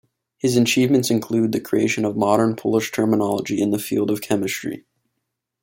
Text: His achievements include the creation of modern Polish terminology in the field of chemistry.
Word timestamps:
His 0.39 0.57
achievements 0.57 1.11
include 1.11 1.51
the 1.51 1.59
creation 1.61 2.05
of 2.05 2.17
modern 2.17 2.55
Polish 2.55 2.91
terminology 2.91 3.61
in 3.61 3.69
the 3.69 3.77
field 3.77 4.09
of 4.09 4.19
chemistry. 4.19 4.83